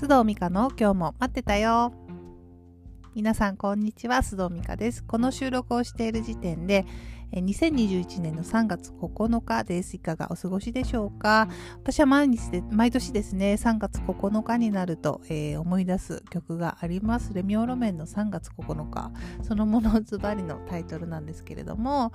[0.00, 1.92] 須藤美香の今日も待ってたよ。
[3.14, 4.16] 皆さんこんにちは。
[4.22, 5.04] 須藤美香です。
[5.04, 6.86] この収録をしている時点で
[7.32, 9.94] 2021年の3月9日です。
[9.96, 11.48] いかがお過ごしでしょうか？
[11.76, 17.32] 私は毎日で、毎年ですね、3月9日になると、えー、思い出す曲があります。
[17.32, 19.12] レミオロメンの3月9日。
[19.42, 22.12] そのものズバリのタイトルなんですけれども、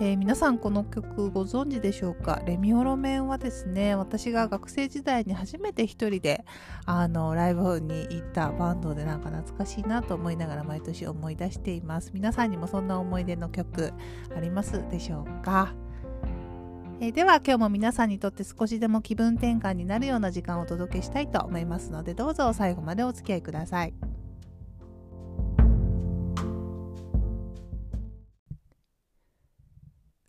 [0.00, 2.42] えー、皆さんこの曲ご存知でしょうか？
[2.44, 6.44] レミオロメンはですね、私が学生時代に初めて一人で、
[6.86, 12.10] あの、ライブに行ったバンドでなんか懐かしいなと思いながら毎年思い出しています。
[12.12, 13.92] 皆さんにもそんな思い出の曲
[14.36, 15.74] ありますますでしょうか？
[16.98, 23.92] えー、では今日も皆さんにとって少しでも気分転換になるような時間をお届けしたいと思いますのでどうぞ最後までお付き合いください。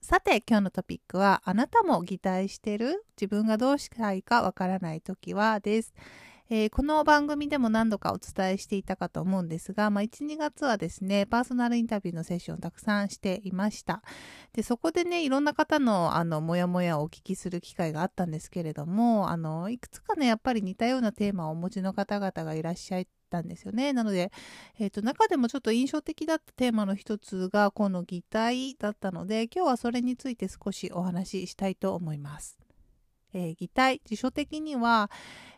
[0.02, 3.06] さて今日のトピックはあなたも擬態してる？
[3.16, 5.94] 自分がどうしたいかわからない時はです。
[6.50, 14.02] えー、この番組でも何度かお伝えしていたかと思うんですが、まあ、1、2月はですね、パーソナルインタビューのセッションをたくさんしていました。
[14.54, 23.92] で、そこでね、いろんな方の、あの、もやもやをお聞きする機会があったんですけれども、あの、いくつかね、やっぱり似たようなテーマをお持ちの方々がいらっしゃったんですよね。
[23.92, 24.32] なので、
[24.80, 32.58] え、ー、と、中でもちょっと印象的だったテーマの一つが、この擬態だったので、今日はそれについて少しお話ししたいと思います。
[33.34, 35.12] えー、擬態、辞書的には、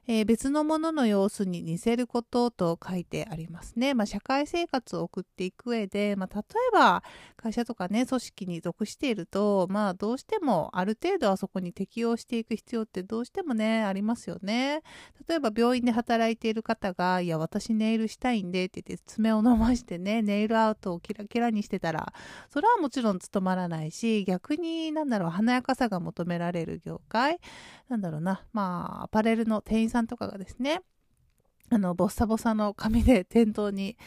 [0.08, 3.94] えー、別のものの様子に似せることと書いてありますね。
[3.94, 7.03] まあ、社会生活を送っていく上で、まあ、例えば
[7.38, 14.81] 会社とかね、組織に属していると、まあ、どうしてもある程度はそこに適応していく必要ってどうしてもね、ありますよね。
[15.28, 22.13] 例えば病院で働いている方が、いや、私ネイルしたいんでって言って爪を伸ばしてね、ネイルアウトをキラキラにしてたら、
[22.50, 27.39] それはもちろん務まらないし、逆になんだろう、華やかさが求められる業界、
[27.89, 30.82] なんだろうな、まあ、アパレルの店員さんとかがですね、
[31.70, 33.98] あの、ボッサボサの紙で 店頭に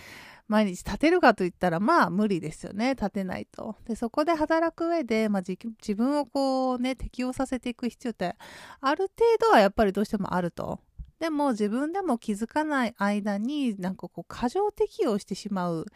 [0.48, 2.90] 毎日立てるかといったら、まあ無理ですよね。
[2.94, 3.76] 立てないと。
[3.86, 8.36] で、そこで働く上で、まあ、自分をこうね、適応させていく必要って、
[8.80, 10.80] ある程度はやっぱりどうしてもあると。
[11.20, 15.86] でも自分でも気づかない間に、なんかこう、過剰適応してしまう。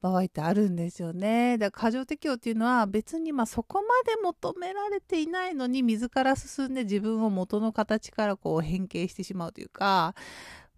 [0.00, 1.58] 場合ってあるんですよね。
[1.58, 10.14] だから過剰適応っていうのは別にまあそこまで求められていないのに自ら進んで自分を元の形からこう変形してしまうというか、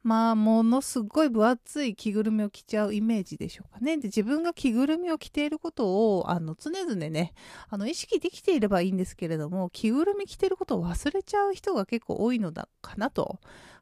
[0.02, 3.98] まあ、ものすごい分厚い着ぐるみを着ちゃうイメージでしょうかね。
[3.98, 7.34] で、自分が着ぐるみを着ていることを、あの、常々ね、
[7.68, 13.38] あの、意識できていればいいんですけれども、着ぐるみ着てることを忘れちゃう人が結構多いのだかなと、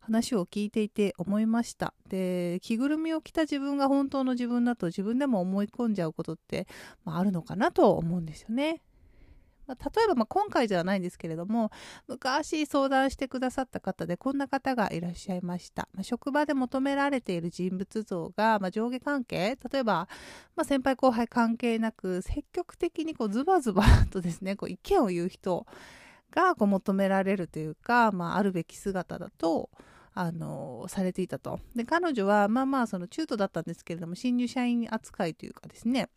[0.09, 1.93] 話を聞いていて思いました。
[2.09, 6.67] で、着ぐるみを着た自分が本当の自分だと自分でも思い込んじゃうことって、
[7.05, 8.81] まあ、あるのかなと思うんですよね。
[9.75, 11.71] 例えば、ま今回ではないんですけれども、
[12.07, 15.89] 昔相談してくださった方でこんな方がいらっしゃいました。
[15.93, 20.09] まあ、職場で求められている人物像が、ま上下関係、例えば、
[20.57, 25.67] ま先輩後輩関係なく、積極的にこうズバズバとですね、こう意見を言う人
[26.31, 29.71] がこう求められるというか、まあ、あるべき姿だと、
[30.15, 31.61] あのされていたと。
[31.77, 36.09] で、彼女は、まあまあ、その中途だったんですけれども、新入社員扱いというかですね、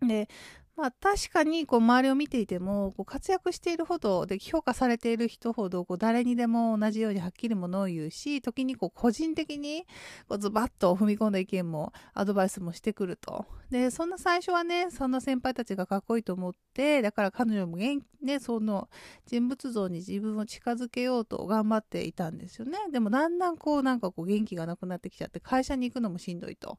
[0.00, 0.28] で、
[0.76, 9.86] まあ確かにこう周りを見ていてもこう活躍しているほどで評価されている人ほどこう誰にでも同じようにはっきりものを言うし時にこう個人的に
[10.28, 18.90] こうズバッと踏み込んだ意見もアドバイスもしてくるとでそんな最初はねそんな先輩たちがかっこいいと思ってだから彼女も元ねその
[19.26, 26.78] 人物像に自分を近づけようと頑張っていたんですよねでもだんだんこうなんかこう元気がなくなってきちゃって会社に行くのもしんどいと。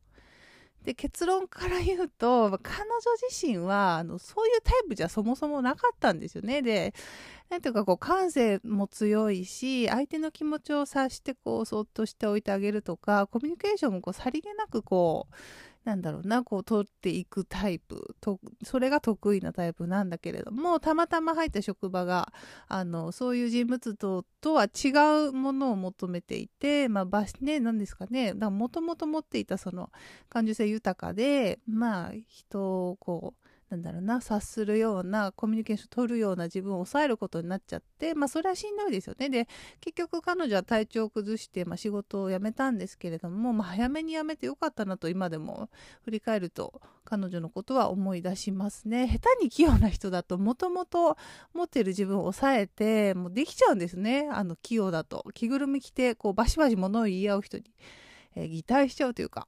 [0.87, 2.89] で結論から言うと彼女
[3.29, 6.61] 自身はあのそういうタイプじゃそもそもなかったんですよね。
[6.61, 6.93] で
[7.49, 15.35] なんていうかこう感性も強いし相手の気持ちを察してこうそっとしておいてあげるとかコミュニケーションもこうさりげなくこう
[15.87, 18.17] なんだろうな、こう取っていくタイプ。
[18.19, 22.33] と、それが得意なタイプなんだけれども、たまたま入った職場が、
[22.67, 24.89] あの、そういう人物ととは違
[25.29, 29.89] うものを求めていて、まあ、場所ね、何ですかね、もともと持っていたその
[30.27, 39.29] 感受性豊かで、まあ、人をこう、なんだろうな察するようなコミュニケーション取るような自分を抑えることになっちゃってまあそれはしんどいですよね。
[39.29, 39.47] で
[39.81, 45.69] 結局彼女は体調を崩して、まあ、仕事を辞めたんですけれども、まあ、早めに辞めてよかったなと今でも
[46.03, 49.07] 振り返ると彼女のことは思い出しますね。
[49.07, 51.17] 下手に器用な人だともともと
[51.53, 54.29] 持ってる自分を抑えてもうできちゃうんですね。
[54.31, 55.25] あの器用だと。
[55.33, 57.65] 着ぐるみ着てこうバシバシ物を言い合う人に、
[58.35, 59.47] えー、擬態しちゃうというか。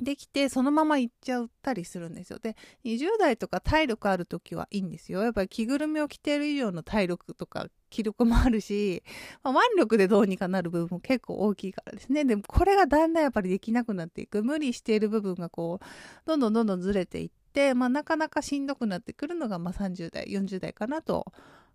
[0.00, 2.38] できてそのまま行っちゃったりするんですよ。
[2.38, 5.22] で20代とか体力ある時はいいんですよ。
[5.22, 9.04] やっぱり着ぐるみを着てる以上の体力とか気力もあるし、
[9.44, 12.24] まあ、腕力でどうにかなる部分も結構大きいからですね。
[12.24, 15.84] でもこれがだんだんやっぱりできなくなっていく無理している部分がこう
[16.26, 21.32] どんどんどんどんずれていって、まあ、なかなかしんどくなってくるのがまあ30代40代かなと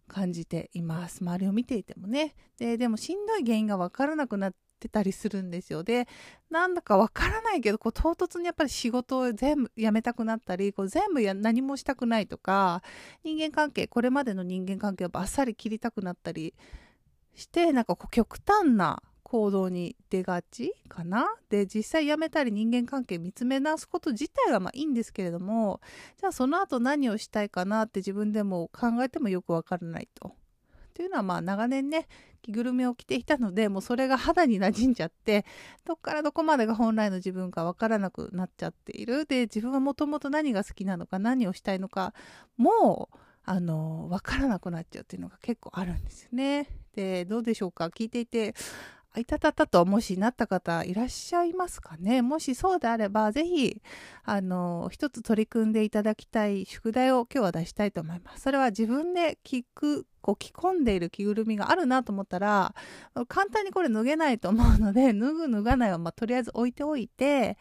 [0.09, 1.19] 感じています。
[1.21, 2.35] 周りを見ていてもね。
[2.57, 5.83] で、でもしんどい原因がわからなくなってってたりするんですよ。
[5.83, 6.07] で、
[6.49, 12.81] なんだかわからないけど、こう唐突にやっぱり仕事を全部やめたくなったり、こう全部や何もしたくないとか、
[13.23, 16.55] 人間関係、これまでの人間関係をバッサリ切りたくなったり
[17.35, 21.27] して、なんかこう極端な行動に出がちかな？
[21.49, 25.81] で実際辞めたり人間関係見つめ直すこと自体はまあいいんですけれども
[26.19, 30.31] じゃあその後何をしたいかなって自分でも考えてもよくわからないと。
[30.99, 32.07] というのはまあ長年ね
[32.41, 35.45] 着ぐるみを着ていたのでもうそれが肌に馴染んじゃって
[35.85, 42.13] どっからどこまでが本来の自分かわからなくなっちゃっているで自分はもともと何が好きなのか何をしたいのか
[42.57, 46.67] もうあの分からなくなっちゃうっていうのが結構あるんですよね。
[46.93, 47.85] でどうでしょうか？
[47.85, 48.53] 聞いていて
[49.17, 52.21] いたたたともしなった方いらっしゃいますかね？
[52.21, 53.81] もしそうであれば、ぜひ、
[54.23, 58.43] あの、一つ取り組んでいただきたい宿題を今日は出したいと思います。
[58.43, 62.75] それは自分で聞く、こう着込んでいる着ぐるみがあるなと思ったら、
[63.27, 67.57] 簡単にこれ脱げないと思うので、 脱ぐ脱がないは、まあ、とりあえず置いておいて、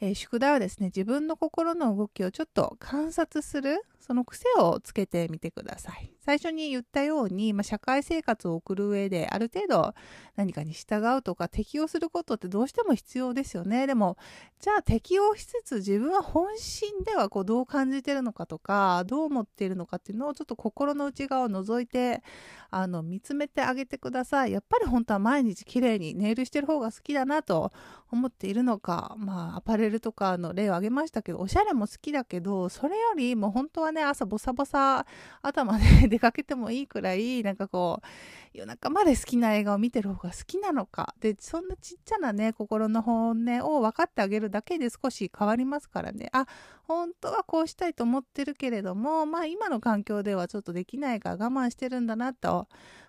[0.00, 6.12] えー、宿題はですね、自分の心の動きをちょっと観察する、その癖をつけてみてください。
[6.24, 9.94] 最初に言ったように、まあ、社会生活を送る上で、ある程度
[10.36, 13.86] 何かに従うとか適応することってどうしても必要ですよね。
[13.86, 14.16] でも、
[14.60, 22.22] じゃあ適応しつつ自分は本心ではこうどう感じてるのかとか、どう思っているのかっていうのをちょっと心の内側を覗いて、
[22.70, 24.52] あの、見つめてあげてください。
[24.52, 27.72] やっぱり本当は毎日綺麗にネイルしてる方が好きだなと
[28.10, 35.06] 思っているのか、まあ、アパレルとかの例を挙げましたけど、おしゃれも好きだけど、それよりも本当はね、朝ボサボサ
[35.42, 38.06] 頭で 出かけてもいいくらい、なんかこう、
[38.52, 41.14] 夜中まで好きな映画を見てる方が好きなのか。
[41.20, 46.28] で、そんなちっちゃなね、心の本音を分かってあげるだけで少し変わりますからね。
[46.32, 46.46] あ、
[46.84, 52.68] 本当はこうしたいと思ってるけれども、まあ今の環境ではちょっとできないから我慢してるんだなと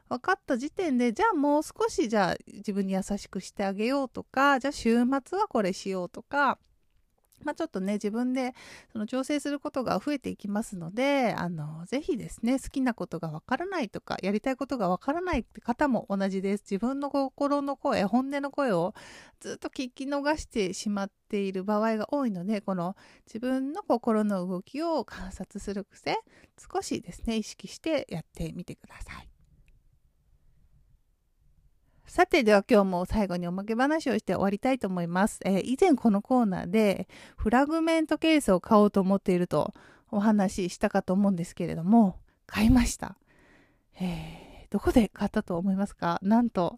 [0.09, 4.95] 分かった時点で、じゃあもう少しじゃあ自分に優しくしてあげようとか、じゃあ週
[5.25, 6.59] 末はこれしようとか、
[7.43, 8.53] まあ、ちょっとね、自分で
[8.91, 16.63] その調整することが増えていきますので、あの、ぜひですね、好きなことがわからないとか、やりたいことがわからないって方も同じです。
[16.69, 18.93] 自分の心の声、本音の声を
[19.39, 22.95] ずっと聞き逃してしまっている場合が多いので、この
[23.27, 26.17] 自分の心の動きを観察する癖、
[26.73, 29.32] 少しですね、意識してやってみてください。
[32.05, 35.39] さて、では今日も最後におまけ話をして終わりたいと思います。
[35.45, 37.07] えー、以前このコーナーで
[37.37, 39.73] フラグメントケースを買おうと思っていると
[40.11, 43.17] お話ししたかと思うんですけれども、買いました。
[43.99, 46.19] えー、どこで買ったと思いますか？
[46.21, 46.77] なんと、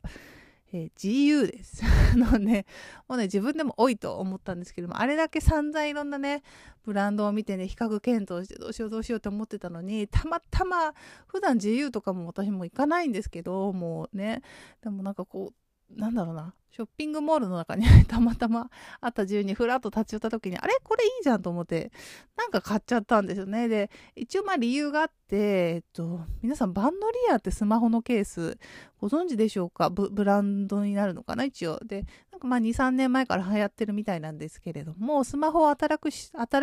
[0.74, 1.84] えー、GU です。
[2.14, 2.66] あのね、
[3.08, 6.44] もうね、自分でも多いと思ったんですけども、あれだけ散々いろんなね、
[6.84, 10.94] ブランドを見てね、比較検討してどうしようどうしようって思ってたのに、たまたま、
[11.28, 14.42] 普段 GU とかも私も行かないんですけど、もうね、
[14.82, 18.70] でもなんかこう、なんだろうな、ショッピングモールの中にたまたま
[19.00, 20.74] あった自由にふらっと立ち寄った時に、あれ？
[20.84, 21.90] これいいじゃんと思って、
[22.36, 23.70] なんか買っちゃったんですよね。
[23.70, 28.58] で、一応まあ理由があって、えっと、皆さんバンドリアってスマホのケース
[29.00, 29.90] ご存知でしょうか？
[29.90, 31.46] ブランドになるのかな？
[31.46, 31.80] 一応。
[31.80, 35.98] で、なんかまあ2、3年前から流行ってるみたいなんですけれども、スマホを新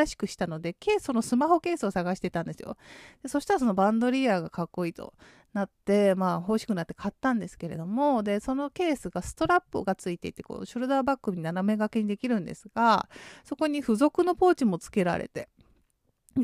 [0.06, 2.76] しくしたので、ケース、そのスマホケースを探してたんですよ。
[3.22, 5.14] でそしたらそのバンドリアがかっこいいと
[5.54, 13.08] なって、まあ欲しくなって買ったんですけれども、で、そのケースがストラップがついていて、こう、ショルダーバッグに斜め掛けにできるんですが、
[13.44, 15.48] そこに付属のポーチも付けられて、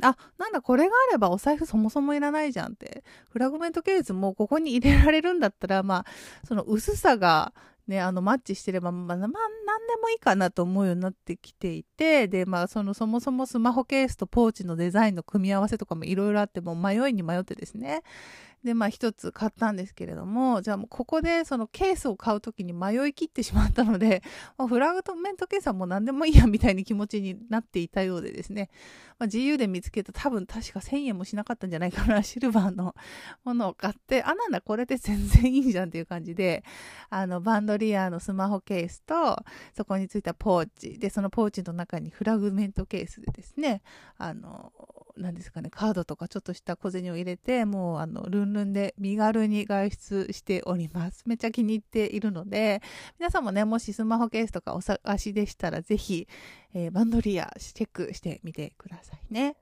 [0.03, 3.03] あ、なんだ、これがあればお財布そもそもいらないじゃんって。
[3.31, 6.07] フラグメントケースもここに入れられるんだったら、まあ、
[6.47, 7.53] その薄さが
[7.89, 9.33] ね、あの、マッチしてれば、まあ、まあ、何で
[10.01, 18.03] もいいかなと思うようになってきていて、で、まあ、その、そもそもスマホケースとポーチのデザインの組み合わせとかもいろいろあって、も迷いに迷ってですね。
[18.65, 24.23] で、まあ一つ買ったんですけれども、じゃあもうここでそのケースを買うときに迷い切ってしまったので、
[24.59, 28.71] まあ、フラグメントケースはもう何でもいいやみたいに気持ちになっていたようでですね、
[29.19, 32.95] まあ、自由で見つけた多分確か1000円もしなかったんじゃないかな、 シルバーの
[33.45, 36.65] ものを買って、あ、なんだこれで全然いいじゃんっていう感じで、
[37.11, 39.45] あの、バンドリアのスマホケースと、
[39.77, 43.83] そこについたポーチ、で、そのポーチの中にフラグメントケースでですね、
[44.17, 44.73] あの、
[45.19, 51.25] 何ですかね、カードとかちょっとした小銭を入れて、もうあの、ルンルンで身軽に外出しております。
[51.27, 52.81] めっちゃ気に入っているので、
[53.19, 56.29] 皆さんもね、もしスマホケースとかお探しでしたら、ぜひ、
[56.75, 59.57] えー、バンドリアチェックしてみてくださいね。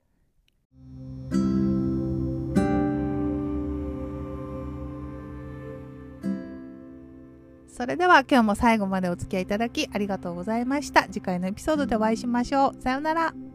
[7.69, 11.03] それでは今日も最後までお付き合いいただきありがとうございました。
[11.09, 12.83] 次回のエピソードでお会いしましょう。
[12.83, 13.46] さようなら。